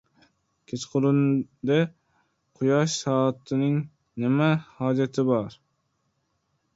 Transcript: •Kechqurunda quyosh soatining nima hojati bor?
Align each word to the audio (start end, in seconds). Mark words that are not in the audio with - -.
•Kechqurunda 0.71 1.75
quyosh 2.55 2.95
soatining 3.01 3.77
nima 4.25 4.49
hojati 4.79 5.27
bor? 5.29 5.51